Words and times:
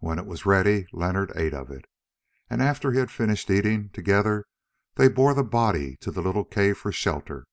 When 0.00 0.18
it 0.18 0.26
was 0.26 0.44
ready 0.44 0.86
Leonard 0.92 1.32
ate 1.34 1.54
of 1.54 1.70
it, 1.70 1.86
and 2.50 2.60
after 2.60 2.92
he 2.92 2.98
had 2.98 3.10
finished 3.10 3.48
eating, 3.50 3.88
together 3.88 4.44
they 4.96 5.08
bore 5.08 5.32
the 5.32 5.42
body 5.42 5.96
to 6.02 6.10
the 6.10 6.20
little 6.20 6.44
cave 6.44 6.76
for 6.76 6.92
shelter. 6.92 7.46